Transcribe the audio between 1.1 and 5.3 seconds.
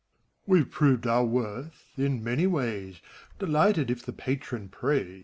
worth in many ways, Delighted, if the Patron praise!